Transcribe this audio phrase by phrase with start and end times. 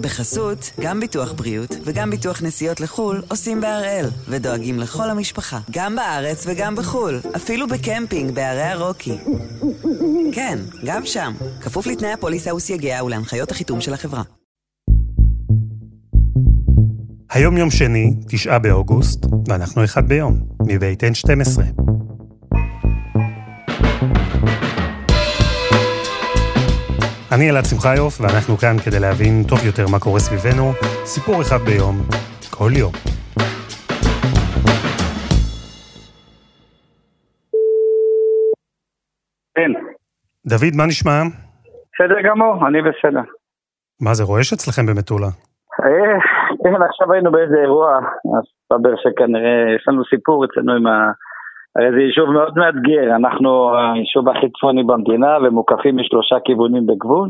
[0.00, 6.44] בחסות, גם ביטוח בריאות וגם ביטוח נסיעות לחו"ל עושים בהראל, ודואגים לכל המשפחה, גם בארץ
[6.46, 9.18] וגם בחו"ל, אפילו בקמפינג בערי הרוקי.
[10.32, 14.22] כן, גם שם, כפוף לתנאי הפוליסה וסייגיה ולהנחיות החיתום של החברה.
[17.30, 21.60] היום יום שני, תשעה באוגוסט, ואנחנו אחד ביום, מבית N12.
[27.34, 30.66] אני אלעד שמחיוף, ואנחנו כאן כדי להבין טוב יותר מה קורה סביבנו,
[31.12, 31.96] סיפור אחד ביום,
[32.56, 32.92] כל יום.
[39.54, 39.72] כן.
[40.46, 41.18] דוד, מה נשמע?
[41.92, 43.24] בסדר גמור, אני בסדר.
[44.00, 45.30] מה זה, רועש אצלכם במטולה?
[45.84, 46.18] אה,
[46.62, 47.98] כן, עכשיו היינו באיזה אירוע,
[48.38, 51.12] אז מסתבר שכנראה יש לנו סיפור אצלנו עם ה...
[51.76, 57.28] הרי זה יישוב מאוד מאתגר, אנחנו היישוב הכי צפוני במדינה ומוקפים משלושה כיוונים בגבול.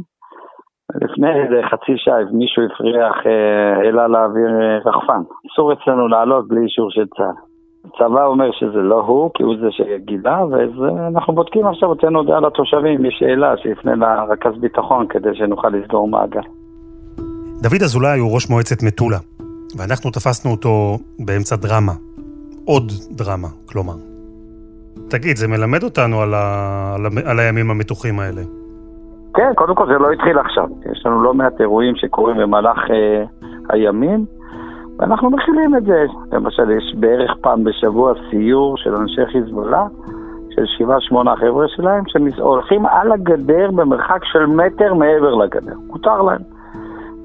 [1.03, 5.23] לפני איזה חצי שעה מישהו הפריח אה, אלה לאוויר אה, רחפן.
[5.53, 7.51] אסור אצלנו לעלות בלי אישור של צה"ל.
[7.85, 13.05] הצבא אומר שזה לא הוא, כי הוא זה שגילה, ואנחנו בודקים עכשיו, הוצאנו הודעה לתושבים,
[13.05, 16.41] יש שאלה, שיפנה לרכז ביטחון כדי שנוכל לסגור מעגל.
[17.63, 19.19] דוד אזולאי הוא ראש מועצת מטולה,
[19.79, 21.93] ואנחנו תפסנו אותו באמצע דרמה.
[22.67, 24.10] עוד דרמה, כלומר.
[25.11, 26.97] תגיד, זה מלמד אותנו על, ה...
[27.27, 28.43] על, הימים המתוחים האלה.
[29.35, 30.69] כן, קודם כל זה לא התחיל עכשיו.
[30.93, 33.25] יש לנו לא מעט אירועים שקורים במהלך אה,
[33.69, 34.25] הימים,
[34.99, 36.05] ואנחנו מכילים את זה.
[36.33, 39.87] למשל, יש בערך פעם בשבוע סיור של אנשי חיזבאללה,
[40.51, 42.05] של שבעה שמונה חבר'ה שלהם,
[42.37, 45.75] שהולכים על הגדר במרחק של מטר מעבר לגדר.
[45.87, 46.41] מותר להם.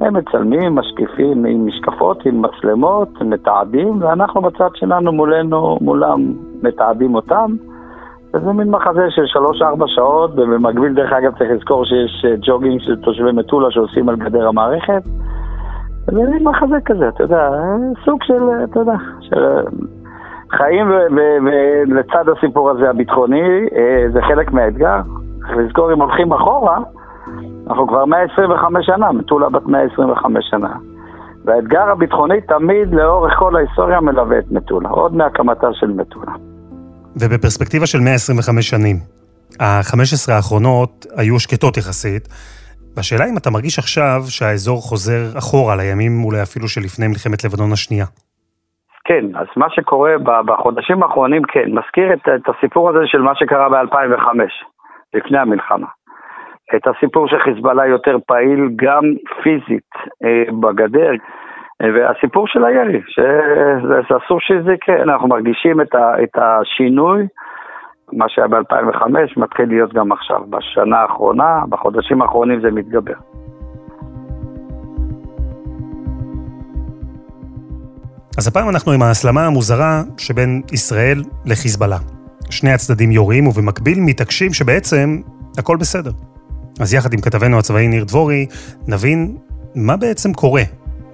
[0.02, 7.56] הם מצלמים, משקיפים עם משקפות, עם מצלמות, מתעדים, ואנחנו בצד שלנו מולנו, מולם מתעדים אותם.
[8.36, 12.96] וזה מין מחזה של שלוש-ארבע שעות, ובמקביל דרך אגב צריך לזכור שיש אה, ג'וגינג של
[12.96, 15.02] תושבי מטולה שעושים על גדר המערכת.
[16.06, 17.50] זה מין מחזה כזה, אתה יודע,
[18.06, 19.62] סוג של, אתה יודע, של אה,
[20.52, 20.92] חיים
[21.88, 25.00] ולצד הסיפור הזה הביטחוני, אה, זה חלק מהאתגר.
[25.40, 26.78] צריך לזכור, אם הולכים אחורה,
[27.68, 30.74] אנחנו כבר 125 שנה, מטולה בת 125 שנה.
[31.46, 36.32] והאתגר הביטחוני תמיד לאורך כל ההיסטוריה מלווה את מטולה, עוד מהקמתה של מטולה.
[37.20, 38.98] ובפרספקטיבה של 125 שנים,
[39.60, 42.26] ה-15 האחרונות היו שקטות יחסית,
[42.96, 48.06] והשאלה אם אתה מרגיש עכשיו שהאזור חוזר אחורה לימים אולי אפילו שלפני מלחמת לבנון השנייה.
[49.08, 50.14] כן, אז מה שקורה
[50.46, 54.28] בחודשים האחרונים, כן, מזכיר את, את הסיפור הזה של מה שקרה ב-2005,
[55.14, 55.88] לפני המלחמה.
[56.76, 59.04] את הסיפור שחיזבאללה יותר פעיל גם
[59.44, 59.92] פיזית
[60.24, 61.12] אה, בגדר,
[61.84, 67.28] והסיפור של הירי, שזה אסור שזה יקרה, אנחנו מרגישים את, ה, את השינוי,
[68.14, 69.06] מה שהיה ב-2005
[69.38, 73.14] מתחיל להיות גם עכשיו, בשנה האחרונה, בחודשים האחרונים זה מתגבר.
[78.38, 81.98] אז הפעם אנחנו עם ההסלמה המוזרה שבין ישראל לחיזבאללה.
[82.50, 85.22] שני הצדדים יורים ובמקביל מתעקשים שבעצם
[85.58, 86.12] הכל בסדר.
[86.82, 88.46] אז יחד עם כתבנו הצבאי ניר דבורי,
[88.88, 89.38] נבין
[89.76, 90.62] מה בעצם קורה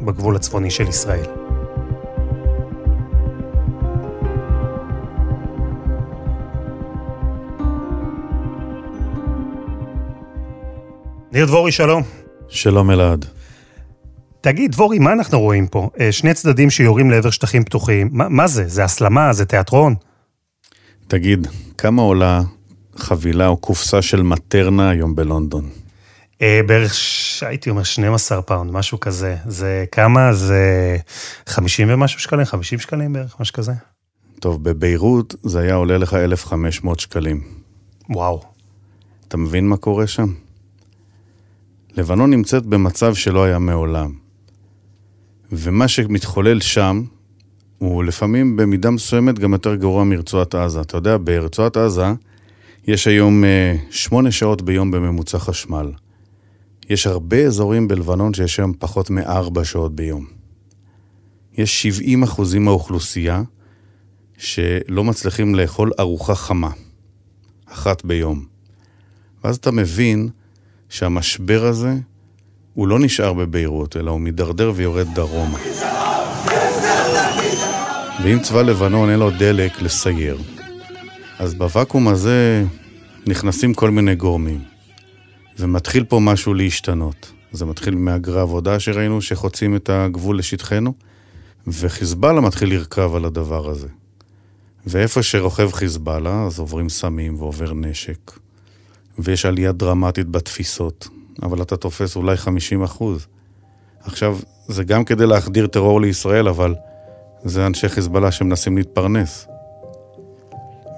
[0.06, 1.26] בגבול הצפוני של ישראל.
[11.32, 12.04] ניר דבורי, שלום.
[12.50, 13.26] שלום אלעד.
[14.42, 15.90] תגיד, דבורי, מה אנחנו רואים פה?
[16.00, 18.68] אה, שני צדדים שיורים לעבר שטחים פתוחים, מה, מה זה?
[18.68, 19.34] זה הסלמה?
[19.34, 19.96] זה תיאטרון?
[21.08, 21.48] תגיד,
[21.78, 22.42] כמה עולה
[22.96, 25.81] חבילה או קופסה של מטרנה היום בלונדון?
[26.42, 26.94] אה, בערך,
[27.42, 29.36] הייתי אומר 12 פאונד, משהו כזה.
[29.46, 30.34] זה כמה?
[30.34, 30.98] זה
[31.48, 32.46] 50 ומשהו שקלים?
[32.46, 33.72] 50 שקלים בערך, משהו כזה?
[34.40, 37.44] טוב, בביירות זה היה עולה לך 1,500 שקלים.
[38.10, 38.42] וואו.
[39.28, 40.34] אתה מבין מה קורה שם?
[41.98, 44.12] לבנון נמצאת במצב שלא היה מעולם.
[45.52, 47.04] ומה שמתחולל שם,
[47.78, 50.82] הוא לפעמים במידה מסוימת גם יותר גרוע מרצועת עזה.
[50.82, 52.06] אתה יודע, ברצועת עזה
[52.88, 55.92] יש היום אה, שמונה שעות ביום בממוצע חשמל.
[56.92, 60.26] יש הרבה אזורים בלבנון שיש היום פחות מארבע שעות ביום.
[61.58, 63.42] יש 70 אחוזים מהאוכלוסייה
[64.38, 66.70] שלא מצליחים לאכול ארוחה חמה,
[67.66, 68.46] אחת ביום.
[69.44, 70.30] ואז אתה מבין
[70.90, 71.94] שהמשבר הזה
[72.74, 75.60] הוא לא נשאר בביירות, אלא הוא מידרדר ויורד דרומה.
[78.24, 80.38] ואם צבא לבנון אין לו דלק לסייר,
[81.40, 82.66] אז בוואקום הזה
[83.28, 84.71] נכנסים כל מיני גורמים.
[85.62, 87.32] ומתחיל פה משהו להשתנות.
[87.52, 90.94] זה מתחיל מהגרי עבודה שראינו שחוצים את הגבול לשטחנו,
[91.68, 93.88] וחיזבאללה מתחיל לרכב על הדבר הזה.
[94.88, 98.32] ואיפה שרוכב חיזבאללה, אז עוברים סמים ועובר נשק.
[99.20, 101.08] ויש עלייה דרמטית בתפיסות,
[101.44, 103.28] אבל אתה תופס אולי 50 אחוז.
[104.04, 104.38] עכשיו,
[104.68, 106.76] זה גם כדי להחדיר טרור לישראל, אבל
[107.44, 109.48] זה אנשי חיזבאללה שמנסים להתפרנס.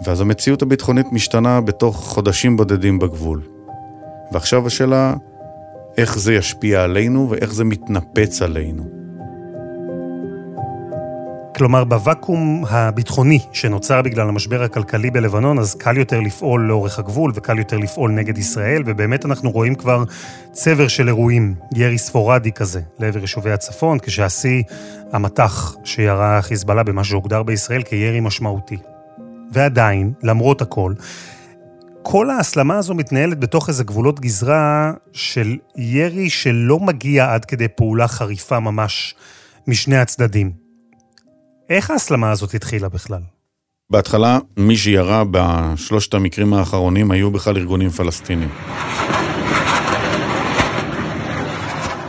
[0.06, 3.53] ואז המציאות הביטחונית משתנה בתוך חודשים בודדים בגבול.
[4.34, 5.14] ועכשיו השאלה,
[5.98, 8.84] איך זה ישפיע עלינו ואיך זה מתנפץ עלינו.
[11.56, 17.60] כלומר, בוואקום הביטחוני שנוצר בגלל המשבר הכלכלי בלבנון, אז קל יותר לפעול לאורך הגבול וקל
[17.60, 20.04] יותר לפעול נגד ישראל, ובאמת אנחנו רואים כבר
[20.52, 24.64] צבר של אירועים, ירי ספורדי כזה, לעבר יישובי הצפון, כשהשיא
[25.12, 28.78] המטח שירה חיזבאללה במה שהוגדר בישראל כירי משמעותי.
[29.52, 30.94] ועדיין, למרות הכל,
[32.04, 38.08] כל ההסלמה הזו מתנהלת בתוך איזה גבולות גזרה של ירי שלא מגיע עד כדי פעולה
[38.08, 39.16] חריפה ממש
[39.68, 40.52] משני הצדדים.
[41.70, 43.22] איך ההסלמה הזאת התחילה בכלל?
[43.90, 48.50] בהתחלה, מי שירה בשלושת המקרים האחרונים היו בכלל ארגונים פלסטינים.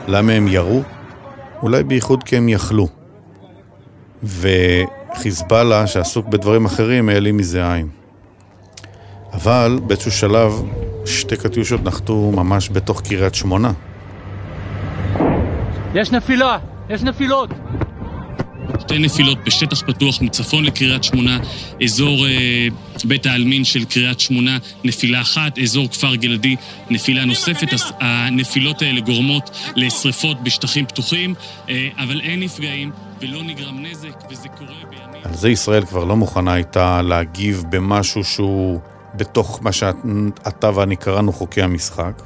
[0.09, 0.83] למה הם ירו?
[1.63, 2.89] אולי בייחוד כי הם יכלו.
[4.23, 8.04] וחיזבאללה, שעסוק בדברים אחרים, העלים מזה עין.
[9.35, 10.63] אבל באיזשהו שלב,
[11.07, 13.73] שתי קטיושות נחתו ממש בתוך קריית שמונה.
[15.95, 16.59] יש נפילה!
[16.91, 17.51] יש נפילות!
[18.81, 21.39] שתי נפילות בשטח פתוח מצפון לקריית שמונה,
[21.85, 22.67] אזור אה,
[23.05, 26.57] בית העלמין של קריית שמונה, נפילה אחת, אזור כפר גלעדי,
[26.91, 27.69] נפילה נוספת.
[28.01, 31.35] הנפילות האלה גורמות לשריפות בשטחים פתוחים,
[31.69, 32.91] אה, אבל אין נפגעים
[33.21, 35.23] ולא נגרם נזק, וזה קורה בימים...
[35.25, 38.81] על זה ישראל כבר לא מוכנה הייתה להגיב במשהו שהוא
[39.15, 42.23] בתוך מה שאתה ואני קראנו חוקי המשחק.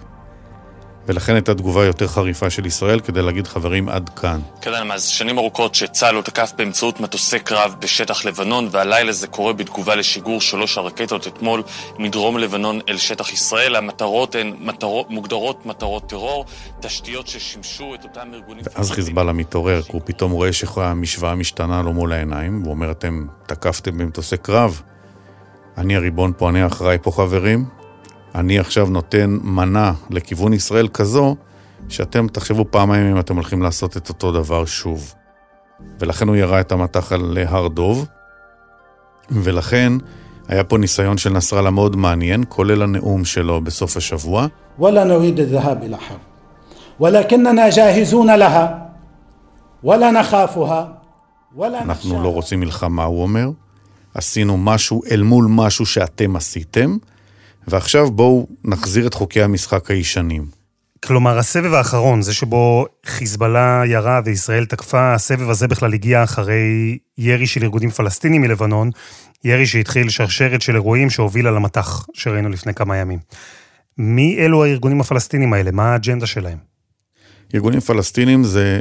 [1.09, 4.41] ולכן הייתה תגובה יותר חריפה של ישראל כדי להגיד חברים עד כאן.
[4.61, 9.53] כן, אז שנים ארוכות שצה"ל לא תקף באמצעות מטוסי קרב בשטח לבנון, והלילה זה קורה
[9.53, 11.63] בתגובה לשיגור שלוש הרקטות אתמול
[11.99, 13.77] מדרום לבנון אל שטח ישראל.
[13.77, 16.45] המטרות הן מטרות, מוגדרות מטרות טרור,
[16.81, 18.65] תשתיות ששימשו את אותם ארגונים...
[18.75, 23.27] ואז חיזבאללה מתעורר, כי הוא פתאום רואה שהמשוואה משתנה לו מול העיניים, הוא אומר, אתם
[23.47, 24.83] תקפתם במטוסי קרב,
[25.79, 27.65] אני הריבון פה, אני אחראי פה חברים,
[28.35, 31.37] אני עכשיו נותן מנה לכיוון ישראל כזו,
[31.89, 35.15] שאתם תחשבו פעמיים אם אתם הולכים לעשות את אותו דבר שוב.
[36.01, 38.07] ולכן הוא ירה את המטח על הר דוב,
[39.31, 39.93] ולכן
[40.49, 44.47] היה פה ניסיון של נסראללה מאוד מעניין, כולל הנאום שלו בסוף השבוע.
[51.83, 53.49] אנחנו לא רוצים מלחמה, הוא אומר.
[54.15, 56.97] עשינו משהו אל מול משהו שאתם עשיתם,
[57.69, 60.47] ועכשיו בואו נחזיר את חוקי המשחק הישנים.
[61.05, 67.47] כלומר, הסבב האחרון, זה שבו חיזבאללה ירה וישראל תקפה, הסבב הזה בכלל הגיע אחרי ירי
[67.47, 68.91] של ארגונים פלסטינים מלבנון,
[69.45, 73.19] ירי שהתחיל שרשרת של אירועים שהובילה למטח שראינו לפני כמה ימים.
[73.99, 75.71] מי אלו הארגונים הפלסטינים האלה?
[75.71, 76.59] מה האג'נדה שלהם?
[77.55, 78.81] ארגונים פלסטינים זה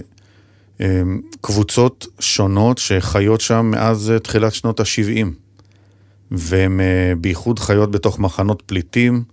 [1.41, 5.27] קבוצות שונות שחיות שם מאז תחילת שנות ה-70.
[6.31, 9.23] והן אה, בייחוד חיות בתוך מחנות פליטים,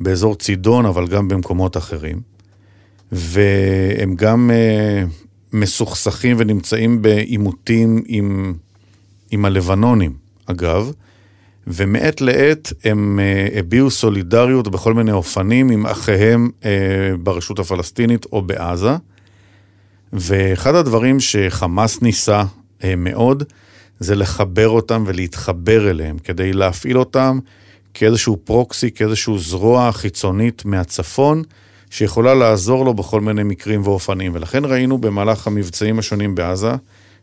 [0.00, 2.20] באזור צידון, אבל גם במקומות אחרים.
[3.12, 5.04] והם גם אה,
[5.52, 8.54] מסוכסכים ונמצאים בעימותים עם,
[9.30, 10.12] עם הלבנונים,
[10.46, 10.92] אגב,
[11.66, 16.50] ומעת לעת הם אה, הביעו סולידריות בכל מיני אופנים עם אחיהם
[17.22, 18.96] ברשות הפלסטינית או בעזה.
[20.12, 22.44] ואחד הדברים שחמאס ניסה
[22.96, 23.42] מאוד,
[24.00, 27.38] זה לחבר אותם ולהתחבר אליהם, כדי להפעיל אותם
[27.94, 31.42] כאיזשהו פרוקסי, כאיזשהו זרוע חיצונית מהצפון,
[31.90, 34.34] שיכולה לעזור לו בכל מיני מקרים ואופנים.
[34.34, 36.72] ולכן ראינו במהלך המבצעים השונים בעזה,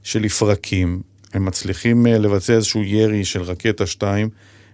[0.03, 1.01] שלפרקים
[1.33, 4.29] הם מצליחים אה, לבצע איזשהו ירי של רקטה 2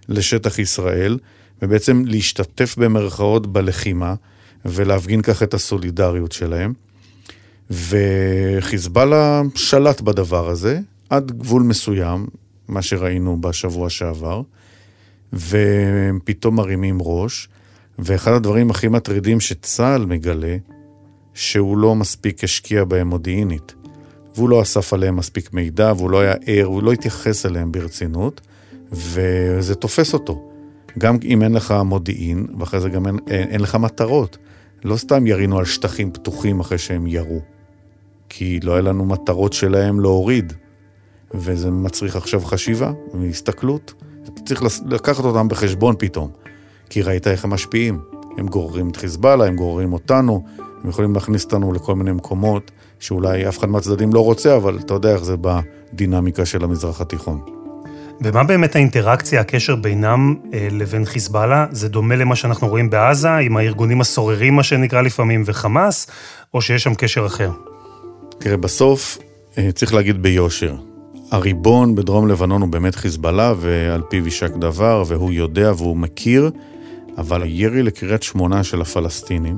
[0.09, 1.17] לשטח ישראל,
[1.61, 4.13] ובעצם להשתתף במרכאות בלחימה,
[4.65, 6.73] ולהפגין כך את הסולידריות שלהם.
[7.71, 12.27] וחיזבאללה שלט בדבר הזה, עד גבול מסוים,
[12.67, 14.41] מה שראינו בשבוע שעבר,
[15.33, 17.49] והם פתאום מרימים ראש,
[17.99, 20.57] ואחד הדברים הכי מטרידים שצה"ל מגלה,
[21.33, 23.75] שהוא לא מספיק השקיע בהם מודיעינית.
[24.35, 28.41] והוא לא אסף עליהם מספיק מידע, והוא לא היה ער, הוא לא התייחס אליהם ברצינות,
[28.91, 30.51] וזה תופס אותו.
[30.97, 34.37] גם אם אין לך מודיעין, ואחרי זה גם אין, אין, אין לך מטרות.
[34.83, 37.39] לא סתם ירינו על שטחים פתוחים אחרי שהם ירו,
[38.33, 40.53] כי לא היה לנו מטרות שלהם להוריד.
[41.33, 43.93] וזה מצריך עכשיו חשיבה והסתכלות.
[44.45, 46.31] צריך לקחת אותם בחשבון פתאום,
[46.89, 47.99] כי ראית איך הם משפיעים.
[48.37, 50.43] הם גוררים את חיזבאללה, הם גוררים אותנו,
[50.83, 54.93] הם יכולים להכניס אותנו לכל מיני מקומות שאולי אף אחד מהצדדים לא רוצה, אבל אתה
[54.93, 57.41] יודע איך זה בדינמיקה של המזרח התיכון.
[58.21, 61.65] ומה באמת האינטראקציה, הקשר בינם אה, לבין חיזבאללה?
[61.71, 66.07] זה דומה למה שאנחנו רואים בעזה, עם הארגונים הסוררים, מה שנקרא לפעמים, וחמאס,
[66.53, 67.51] או שיש שם קשר אחר?
[68.41, 69.17] תראה, בסוף
[69.57, 70.75] אה, צריך להגיד ביושר,
[71.31, 76.51] הריבון בדרום לבנון הוא באמת חיזבאללה, ועל פיו יישק דבר, והוא יודע והוא מכיר,
[77.17, 79.57] אבל הירי לקריית שמונה של הפלסטינים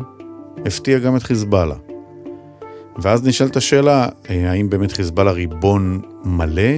[0.66, 1.76] הפתיע גם את חיזבאללה.
[2.98, 6.72] ואז נשאלת השאלה, אה, האם באמת חיזבאללה ריבון מלא,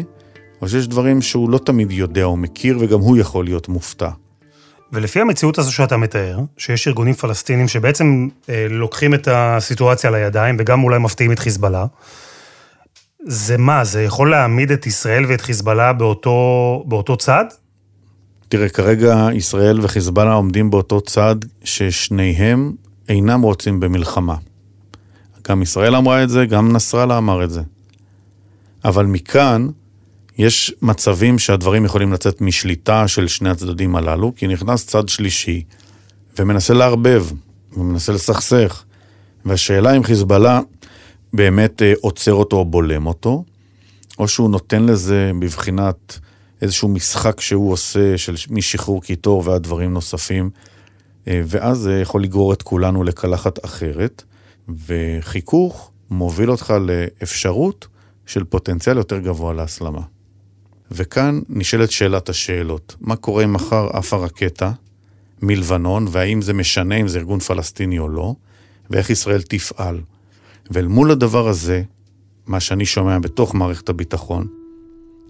[0.61, 4.09] או שיש דברים שהוא לא תמיד יודע או מכיר, וגם הוא יכול להיות מופתע.
[4.95, 10.83] ולפי המציאות הזו שאתה מתאר, שיש ארגונים פלסטינים שבעצם אה, לוקחים את הסיטואציה לידיים וגם
[10.83, 11.85] אולי מפתיעים את חיזבאללה,
[13.27, 17.45] זה מה, זה יכול להעמיד את ישראל ואת חיזבאללה באותו, באותו צד?
[18.49, 22.73] תראה, כרגע ישראל וחיזבאללה עומדים באותו צד ששניהם
[23.09, 24.35] אינם רוצים במלחמה.
[25.47, 27.61] גם ישראל אמרה את זה, גם נסראללה אמר את זה.
[28.85, 29.67] אבל מכאן
[30.37, 35.63] יש מצבים שהדברים יכולים לצאת משליטה של שני הצדדים הללו, כי נכנס צד שלישי
[36.39, 37.25] ומנסה לערבב,
[37.77, 38.83] ומנסה לסכסך.
[39.45, 40.59] והשאלה אם חיזבאללה
[41.33, 43.43] באמת אה, עוצר אותו או בולם אותו,
[44.19, 46.19] או שהוא נותן לזה בבחינת
[46.61, 50.49] איזשהו משחק שהוא עושה של משחרור קיטור ועד דברים נוספים,
[51.27, 54.23] אה, ואז זה יכול לגרור את כולנו לקלחת אחרת,
[54.85, 57.87] וחיכוך מוביל אותך לאפשרות
[58.25, 60.01] של פוטנציאל יותר גבוה להסלמה.
[60.91, 62.95] וכאן נשאלת שאלת השאלות.
[63.01, 64.71] מה קורה אם מחר עפה רקטה
[65.41, 68.35] מלבנון, והאם זה משנה אם זה ארגון פלסטיני או לא,
[68.89, 70.01] ואיך ישראל תפעל.
[70.71, 71.83] ואל מול הדבר הזה,
[72.47, 74.47] מה שאני שומע בתוך מערכת הביטחון,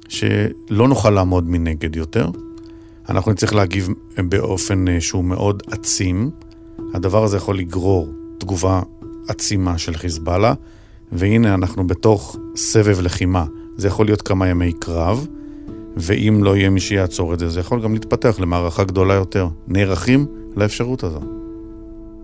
[0.10, 2.30] שלא נוכל לעמוד מנגד יותר,
[3.10, 6.32] אנחנו נצטרך להגיב באופן אה, שהוא מאוד עצים.
[6.94, 8.82] הדבר הזה יכול לגרור תגובה
[9.28, 10.54] עצימה של חיזבאללה,
[11.12, 13.46] והנה אנחנו בתוך סבב לחימה.
[13.78, 15.28] זה יכול להיות כמה ימי קרב,
[15.98, 19.48] ואם לא יהיה מי שיעצור את זה, זה יכול גם להתפתח למערכה גדולה יותר.
[19.68, 20.26] נערכים
[20.56, 21.20] לאפשרות הזו.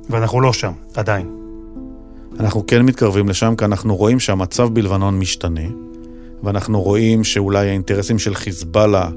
[0.09, 1.27] ואנחנו לא שם, עדיין.
[2.39, 5.69] אנחנו כן מתקרבים לשם, כי אנחנו רואים שהמצב בלבנון משתנה,
[6.43, 9.09] ואנחנו רואים שאולי האינטרסים של חיזבאללה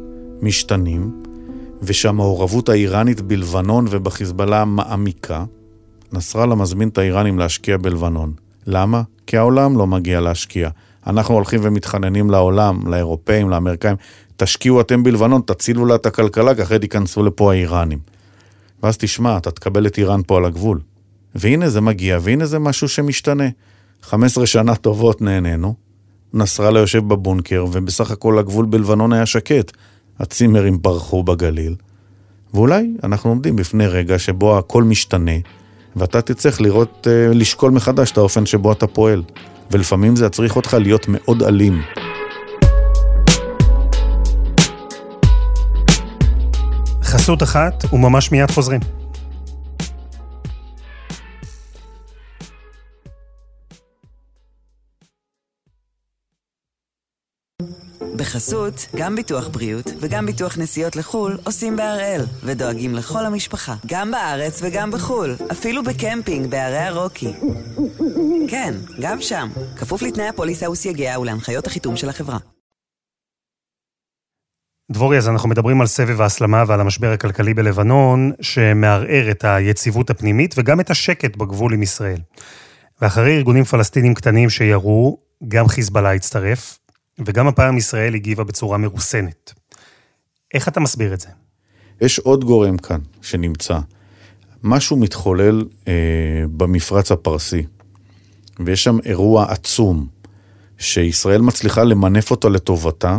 [0.42, 1.22] משתנים,
[1.82, 5.44] ושהמעורבות האיראנית בלבנון ובחיזבאללה מעמיקה.
[6.12, 8.32] נסראללה מזמין את האיראנים להשקיע בלבנון.
[8.66, 9.02] למה?
[9.26, 10.68] כי העולם לא מגיע להשקיע.
[11.06, 13.96] אנחנו הולכים ומתחננים לעולם, לאירופאים, לאמריקאים,
[14.36, 17.98] תשקיעו אתם בלבנון, תצילו לה את הכלכלה, כי אחרי ייכנסו לפה האיראנים.
[18.82, 20.80] ואז תשמע, אתה תקבל את איראן פה על הגבול.
[21.34, 23.48] והנה זה מגיע, והנה זה משהו שמשתנה.
[24.02, 25.74] 15 שנה טובות נהנינו,
[26.34, 29.72] נסראללה יושב בבונקר, ובסך הכל הגבול בלבנון היה שקט.
[30.18, 31.74] הצימרים ברחו בגליל,
[32.54, 35.32] ואולי אנחנו עומדים בפני רגע שבו הכל משתנה,
[35.96, 39.22] ואתה תצטרך לראות, אה, לשקול מחדש את האופן שבו אתה פועל.
[39.70, 41.82] ולפעמים זה יצריך אותך להיות מאוד אלים.
[47.02, 48.80] חסות אחת, וממש מיד חוזרים.
[58.24, 64.60] בחסות, גם ביטוח בריאות וגם ביטוח נסיעות לחו"ל עושים בהראל, ודואגים לכל המשפחה, גם בארץ
[64.62, 67.32] וגם בחו"ל, אפילו בקמפינג בערי הרוקי.
[68.48, 72.38] כן, גם שם, כפוף לתנאי הפוליסה וסייגיה ולהנחיות החיתום של החברה.
[74.92, 80.54] דבורי, אז אנחנו מדברים על סבב ההסלמה ועל המשבר הכלכלי בלבנון, שמערער את היציבות הפנימית
[80.58, 82.20] וגם את השקט בגבול עם ישראל.
[83.00, 86.78] ואחרי ארגונים פלסטינים קטנים שירו, גם חיזבאללה הצטרף,
[87.18, 89.52] וגם הפעם ישראל הגיבה בצורה מרוסנת.
[90.54, 91.28] איך אתה מסביר את זה?
[92.00, 93.78] יש עוד גורם כאן שנמצא.
[94.62, 95.92] משהו מתחולל אה,
[96.56, 97.66] במפרץ הפרסי,
[98.60, 100.06] ויש שם אירוע עצום,
[100.78, 103.18] שישראל מצליחה למנף אותו לטובתה.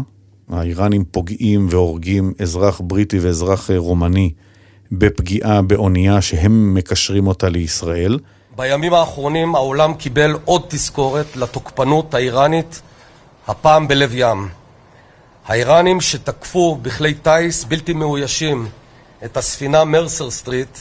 [0.50, 4.32] האיראנים פוגעים והורגים אזרח בריטי ואזרח אה, רומני
[4.92, 8.20] בפגיעה באונייה שהם מקשרים אותה לישראל.
[8.56, 12.82] בימים האחרונים העולם קיבל עוד תזכורת לתוקפנות האיראנית
[13.48, 14.48] הפעם בלב ים.
[15.46, 18.68] האיראנים שתקפו בכלי טיס בלתי מאוישים
[19.26, 20.78] את הספינה Mercer Street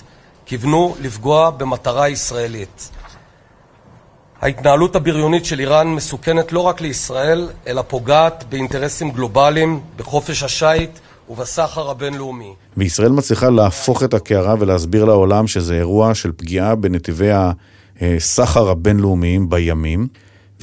[0.46, 2.90] כיוונו לפגוע במטרה ישראלית.
[4.40, 10.98] ההתנהלות הבריונית של איראן מסוכנת לא רק לישראל, אלא פוגעת באינטרסים גלובליים, בחופש השיט
[11.30, 12.54] ובסחר הבינלאומי.
[12.76, 17.30] וישראל מצליחה להפוך את הקערה ולהסביר לעולם שזה אירוע של פגיעה בנתיבי
[18.00, 20.08] הסחר הבינלאומיים בימים.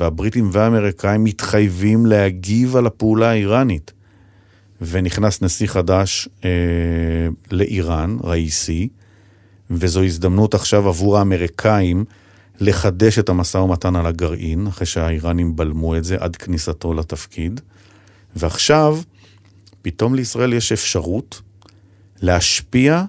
[0.02, 3.92] והבריטים והאמריקאים מתחייבים להגיב על הפעולה האיראנית.
[4.82, 6.50] ונכנס נשיא חדש אה,
[7.52, 8.88] לאיראן, ראיסי,
[9.72, 12.06] וזו הזדמנות עכשיו עבור האמריקאים
[12.60, 17.62] לחדש את המשא ומתן על הגרעין, אחרי שהאיראנים בלמו את זה עד כניסתו לתפקיד.
[18.36, 19.00] ועכשיו,
[19.82, 21.42] פתאום לישראל יש אפשרות
[22.22, 23.04] להשפיע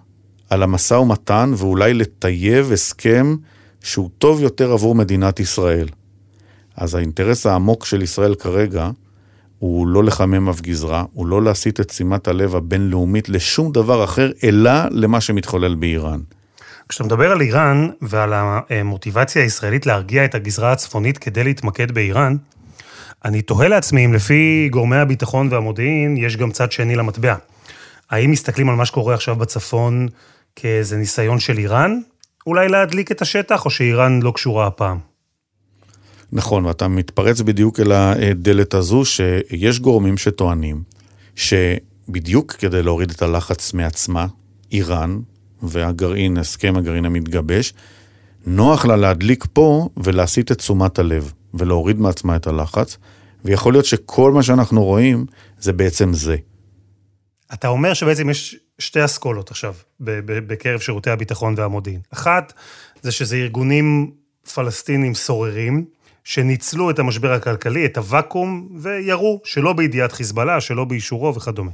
[0.50, 3.36] על המשא ומתן ואולי לטייב הסכם
[3.82, 5.88] שהוא טוב יותר עבור מדינת ישראל.
[6.76, 8.90] אז האינטרס העמוק של ישראל כרגע
[9.58, 14.30] הוא לא לחמם אף גזרה, הוא לא להסיט את שימת הלב הבינלאומית לשום דבר אחר,
[14.44, 16.20] אלא למה שמתחולל באיראן.
[16.88, 22.36] כשאתה מדבר על איראן ועל המוטיבציה הישראלית להרגיע את הגזרה הצפונית כדי להתמקד באיראן,
[23.24, 27.34] אני תוהה לעצמי אם לפי גורמי הביטחון והמודיעין יש גם צד שני למטבע.
[28.10, 30.08] האם מסתכלים על מה שקורה עכשיו בצפון
[30.56, 32.00] כאיזה ניסיון של איראן,
[32.46, 35.11] אולי להדליק את השטח, או שאיראן לא קשורה הפעם?
[36.32, 40.82] נכון, ואתה מתפרץ בדיוק אל הדלת הזו, שיש גורמים שטוענים
[41.36, 44.26] שבדיוק כדי להוריד את הלחץ מעצמה,
[44.72, 45.18] איראן
[45.62, 47.74] והגרעין, הסכם הגרעין המתגבש,
[48.46, 52.96] נוח לה להדליק פה ולהסיט את תשומת הלב ולהוריד מעצמה את הלחץ,
[53.44, 55.26] ויכול להיות שכל מה שאנחנו רואים
[55.58, 56.36] זה בעצם זה.
[57.52, 62.00] אתה אומר שבעצם יש שתי אסכולות עכשיו בקרב שירותי הביטחון והמודיעין.
[62.10, 62.52] אחת,
[63.02, 64.10] זה שזה ארגונים
[64.54, 65.84] פלסטינים סוררים,
[66.24, 71.70] שניצלו את המשבר הכלכלי, את הוואקום, וירו שלא בידיעת חיזבאללה, שלא באישורו וכדומה.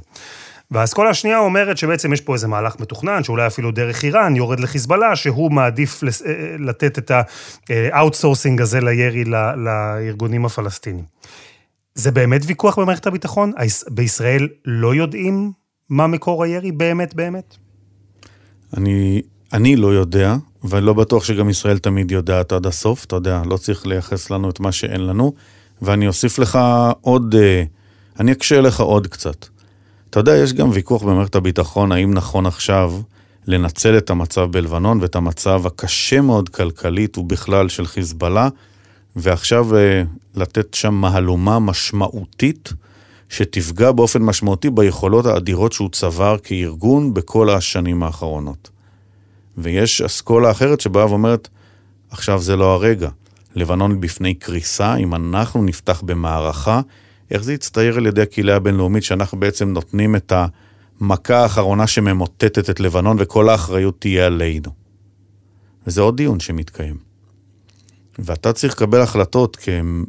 [0.71, 5.15] והאסכולה השנייה אומרת שבעצם יש פה איזה מהלך מתוכנן, שאולי אפילו דרך איראן יורד לחיזבאללה,
[5.15, 6.09] שהוא מעדיף אה,
[6.59, 7.11] לתת את
[7.69, 9.23] ה outsourcing הזה לירי
[9.55, 11.03] לארגונים הפלסטינים.
[11.95, 13.51] זה באמת ויכוח במערכת הביטחון?
[13.91, 15.51] בישראל לא יודעים
[15.89, 17.55] מה מקור הירי באמת באמת?
[18.77, 19.21] אני,
[19.53, 23.57] אני לא יודע, ואני לא בטוח שגם ישראל תמיד יודעת עד הסוף, אתה יודע, לא
[23.57, 25.33] צריך לייחס לנו את מה שאין לנו,
[25.81, 26.59] ואני אוסיף לך
[27.01, 27.63] עוד, אה,
[28.19, 29.45] אני אקשה לך עוד קצת.
[30.09, 32.93] אתה יודע, יש גם ויכוח במערכת הביטחון, האם נכון עכשיו
[33.47, 38.49] לנצל את המצב בלבנון ואת המצב הקשה מאוד כלכלית ובכלל של חיזבאללה,
[39.15, 40.03] ועכשיו אה,
[40.35, 42.73] לתת שם מהלומה משמעותית
[43.29, 48.69] שתפגע באופן משמעותי ביכולות האדירות שהוא צבר כארגון בכל השנים האחרונות.
[49.59, 51.47] ויש אסכולה אחרת שבאה ואומרת,
[52.09, 53.09] עכשיו זה לא הרגע.
[53.55, 56.81] לבנון בפני קריסה, אם אנחנו נפתח במערכה,
[57.31, 60.33] איך זה יצטייר על ידי הקהילה הבינלאומית שאנחנו בעצם נותנים את
[61.01, 64.71] המכה האחרונה שממוטטת את לבנון וכל האחריות תהיה עלינו.
[65.87, 66.97] וזה עוד דיון שמתקיים.
[68.19, 69.57] ואתה צריך לקבל החלטות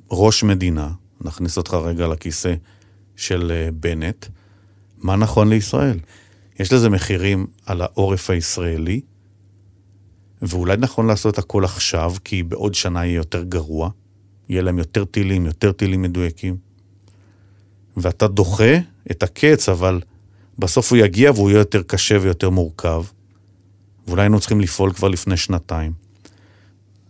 [0.09, 0.88] כראש מדינה,
[1.20, 2.55] נכניס אותך רגע לכיסא
[3.16, 4.27] של אה, בנט,
[4.98, 5.98] מה נכון לישראל.
[6.61, 9.01] יש לזה מחירים על העורף הישראלי,
[10.42, 13.90] ואולי נכון לעשות הכל עכשיו, כי בעוד שנה יהיה יותר גרוע,
[14.48, 16.57] יהיה להם יותר טילים, יותר טילים מדויקים.
[17.96, 18.74] ואתה דוחה
[19.11, 20.00] את הקץ, אבל
[20.59, 23.05] בסוף הוא יגיע והוא יהיה יותר קשה ויותר מורכב.
[24.07, 25.92] ואולי היינו צריכים לפעול כבר לפני שנתיים.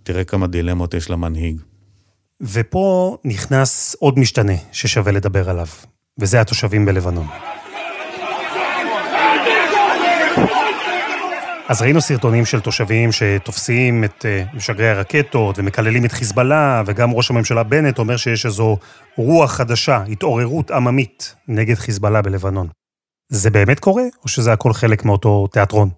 [0.02, 1.60] תראה כמה דילמות יש למנהיג.
[2.40, 5.66] ופה נכנס עוד משתנה ששווה לדבר עליו,
[6.18, 7.26] וזה התושבים בלבנון.
[11.70, 17.30] אז ראינו סרטונים של תושבים שתופסים את אה, משגרי הרקטות ומקללים את חיזבאללה, וגם ראש
[17.30, 18.76] הממשלה בנט אומר שיש איזו
[19.16, 22.68] רוח חדשה, התעוררות עממית נגד חיזבאללה בלבנון.
[23.28, 25.88] זה באמת קורה, או שזה הכל חלק מאותו תיאטרון?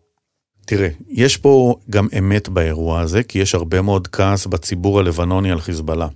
[0.66, 5.60] תראה, יש פה גם אמת באירוע הזה, כי יש הרבה מאוד כעס בציבור הלבנוני על
[5.60, 6.08] חיזבאללה.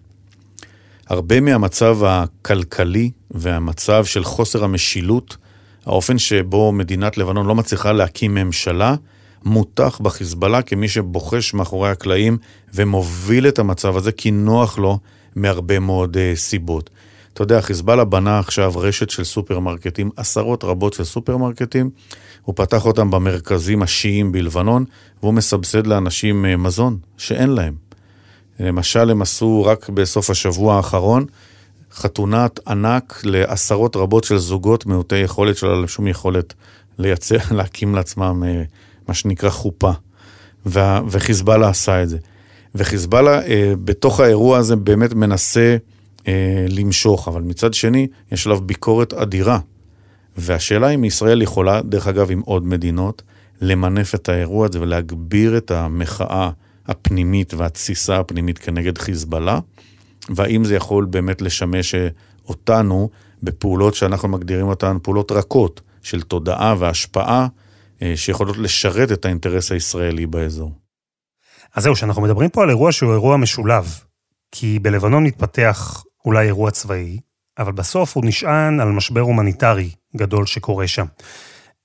[1.08, 5.36] הרבה מהמצב הכלכלי והמצב של חוסר המשילות,
[5.86, 8.94] האופן שבו מדינת לבנון לא מצליחה להקים ממשלה,
[9.46, 12.38] מותח בחיזבאללה כמי שבוחש מאחורי הקלעים
[12.74, 14.98] ומוביל את המצב הזה כי נוח לו
[15.36, 16.90] מהרבה מאוד uh, סיבות.
[17.32, 21.90] אתה יודע, חיזבאללה בנה עכשיו רשת של סופרמרקטים, עשרות רבות של סופרמרקטים,
[22.42, 24.84] הוא פתח אותם במרכזים השיעים בלבנון,
[25.22, 27.74] והוא מסבסד לאנשים uh, מזון שאין להם.
[28.60, 31.24] למשל, הם עשו רק בסוף השבוע האחרון
[31.92, 36.54] חתונת ענק לעשרות רבות של זוגות מעוטי יכולת שלא היה שום יכולת
[36.98, 39.92] לייצר, להקים לעצמם uh, מה שנקרא חופה,
[40.66, 42.18] וה, וחיזבאללה עשה את זה.
[42.74, 45.76] וחיזבאללה אה, בתוך האירוע הזה באמת מנסה
[46.28, 49.58] אה, למשוך, אבל מצד שני, יש עליו ביקורת אדירה.
[50.36, 53.22] והשאלה אם ישראל יכולה, דרך אגב, עם עוד מדינות,
[53.60, 56.50] למנף את האירוע הזה ולהגביר את המחאה
[56.86, 59.60] הפנימית והתסיסה הפנימית כנגד חיזבאללה,
[60.28, 62.08] והאם זה יכול באמת לשמש אה,
[62.48, 63.08] אותנו
[63.42, 67.46] בפעולות שאנחנו מגדירים אותן פעולות רכות של תודעה והשפעה
[68.14, 70.72] שיכולות לשרת את האינטרס הישראלי באזור.
[71.74, 74.00] אז זהו, שאנחנו מדברים פה על אירוע שהוא אירוע משולב,
[74.52, 77.18] כי בלבנון מתפתח אולי אירוע צבאי,
[77.58, 81.06] אבל בסוף הוא נשען על משבר הומניטרי גדול שקורה שם.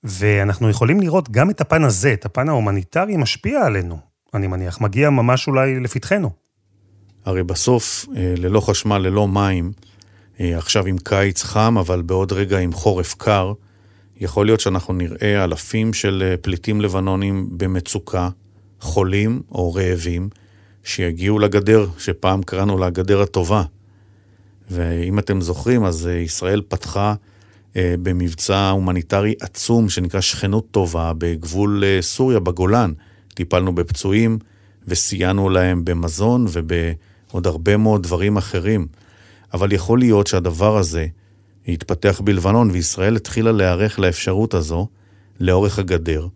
[0.04, 3.98] ואנחנו יכולים לראות גם את הפן הזה, את הפן ההומניטרי משפיע עלינו,
[4.34, 6.30] אני מניח, מגיע ממש אולי לפתחנו.
[7.24, 9.72] הרי בסוף, אה, ללא חשמל, ללא מים,
[10.40, 13.52] אה, עכשיו עם קיץ חם, אבל בעוד רגע עם חורף קר,
[14.20, 18.28] יכול להיות שאנחנו נראה אלפים של אה, פליטים לבנונים במצוקה,
[18.80, 20.28] חולים או רעבים,
[20.84, 23.62] שיגיעו לגדר, שפעם קראנו לה הגדר הטובה.
[24.70, 27.14] ואם אתם זוכרים, אז אה, ישראל פתחה
[27.76, 32.92] אה, במבצע הומניטרי עצום שנקרא שכנות טובה בגבול אה, סוריה, בגולן.
[33.34, 34.38] טיפלנו בפצועים
[34.88, 38.86] וסייענו להם במזון ובעוד הרבה מאוד דברים אחרים.
[39.54, 41.06] אבל יכול להיות שהדבר הזה
[41.66, 44.86] יתפתח בלבנון, וישראל התחילה להיערך לאפשרות הזו
[45.40, 46.26] לאורך הגדר,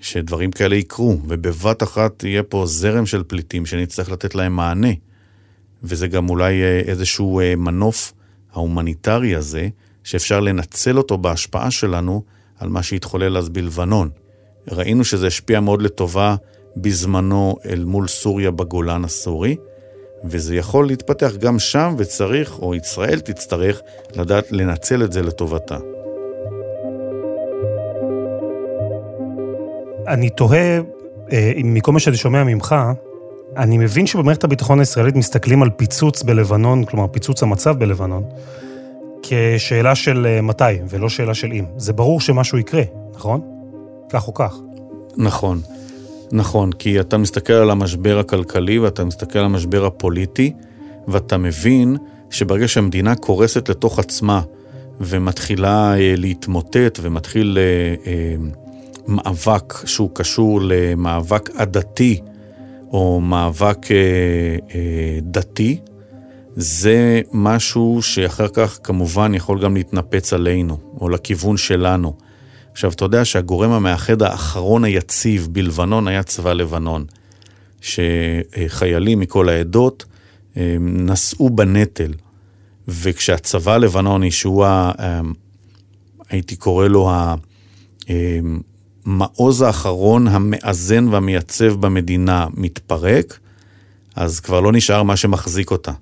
[0.00, 4.92] שדברים כאלה יקרו, ובבת אחת יהיה פה זרם של פליטים שנצטרך לתת להם מענה.
[5.82, 8.12] וזה גם אולי אה, איזשהו אה, מנוף
[8.52, 9.68] ההומניטרי הזה,
[10.04, 12.22] שאפשר לנצל אותו בהשפעה שלנו
[12.58, 14.10] על מה שהתחולל אז בלבנון.
[14.70, 16.36] ראינו שזה השפיע מאוד לטובה
[16.76, 19.56] בזמנו אל מול סוריה בגולן הסורי,
[20.24, 23.82] וזה יכול להתפתח גם שם, וצריך, או ישראל תצטרך,
[24.16, 25.76] לדעת לנצל את זה לטובתה.
[30.06, 30.80] אני תוהה,
[31.32, 32.74] אה, מכל מה שאני שומע ממך,
[33.56, 38.24] אני מבין שבמערכת הביטחון הישראלית מסתכלים על פיצוץ בלבנון, כלומר פיצוץ המצב בלבנון,
[39.22, 41.64] כשאלה של אה, מתי ולא שאלה של אם.
[41.76, 42.82] זה ברור שמשהו יקרה,
[43.14, 43.40] נכון?
[44.10, 44.56] כך או כך.
[45.16, 45.60] נכון,
[46.32, 50.52] נכון, כי אתה מסתכל על המשבר הכלכלי ואתה מסתכל על המשבר הפוליטי,
[51.08, 51.96] ואתה מבין
[52.30, 54.40] שברגע שהמדינה קורסת לתוך עצמה
[55.00, 58.34] ומתחילה אה, להתמוטט ומתחיל אה, אה,
[59.08, 62.20] מאבק שהוא קשור למאבק עדתי
[62.92, 63.86] או מאבק
[65.22, 65.78] דתי,
[66.56, 72.27] זה משהו שאחר כך כמובן יכול גם להתנפץ עלינו, או לכיוון שלנו.
[72.78, 77.04] עכשיו, אתה יודע שהגורם המאחד האחרון היציב בלבנון היה צבא לבנון,
[77.80, 80.04] שחיילים מכל העדות
[80.56, 82.12] אה, נשאו בנטל,
[82.88, 85.20] וכשהצבא הלבנוני, שהוא, ה, אה,
[86.30, 87.10] הייתי קורא לו
[89.06, 93.38] המעוז האחרון המאזן והמייצב במדינה, מתפרק,
[94.16, 95.92] אז כבר לא נשאר מה שמחזיק אותה.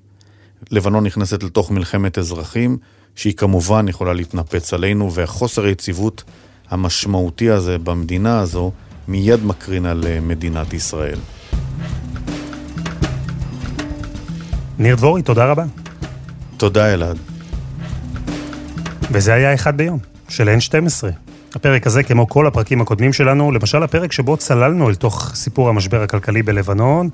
[0.70, 2.78] לבנון נכנסת לתוך מלחמת אזרחים,
[3.14, 6.24] שהיא כמובן יכולה להתנפץ עלינו, והחוסר היציבות
[6.70, 8.72] המשמעותי הזה במדינה הזו
[9.08, 11.18] מיד מקרין על אה, מדינת ישראל.
[14.78, 15.64] ניר דבורי, תודה רבה.
[16.56, 17.18] תודה, אלעד.
[19.12, 19.98] וזה היה אחד ביום,
[20.28, 21.25] של N12.
[21.56, 26.02] הפרק הזה, כמו כל הפרקים הקודמים שלנו, למשל הפרק שבו צללנו אל תוך סיפור המשבר
[26.02, 27.08] הכלכלי בלבנון,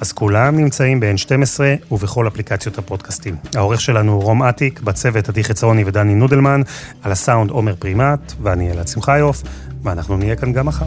[0.00, 1.60] אז כולם נמצאים ב-N12
[1.92, 3.36] ובכל אפליקציות הפודקאסטים.
[3.54, 6.60] העורך שלנו הוא רום אטיק, בצוות עדי חצרוני ודני נודלמן,
[7.02, 9.42] על הסאונד עומר פרימט, ואני אלעד שמחיוף,
[9.82, 10.86] ואנחנו נהיה כאן גם מחר.